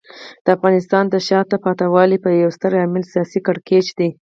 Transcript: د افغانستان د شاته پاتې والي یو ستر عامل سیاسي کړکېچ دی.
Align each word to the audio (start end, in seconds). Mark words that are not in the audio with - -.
د 0.45 0.47
افغانستان 0.57 1.03
د 1.09 1.15
شاته 1.27 1.57
پاتې 1.63 1.85
والي 1.93 2.17
یو 2.43 2.51
ستر 2.57 2.71
عامل 2.81 3.03
سیاسي 3.13 3.39
کړکېچ 3.47 3.87
دی. 3.97 4.09